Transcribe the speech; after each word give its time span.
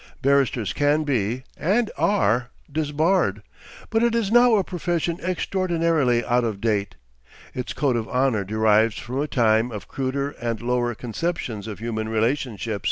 Barristers 0.23 0.73
can 0.73 1.03
be, 1.03 1.43
and 1.55 1.91
are, 1.95 2.49
disbarred. 2.71 3.43
But 3.91 4.01
it 4.01 4.15
is 4.15 4.31
now 4.31 4.55
a 4.55 4.63
profession 4.63 5.19
extraordinarily 5.21 6.25
out 6.25 6.43
of 6.43 6.59
date; 6.59 6.95
its 7.53 7.71
code 7.71 7.95
of 7.95 8.09
honour 8.09 8.43
derives 8.43 8.97
from 8.97 9.21
a 9.21 9.27
time 9.27 9.71
of 9.71 9.87
cruder 9.87 10.31
and 10.41 10.59
lower 10.59 10.95
conceptions 10.95 11.67
of 11.67 11.77
human 11.77 12.09
relationship. 12.09 12.79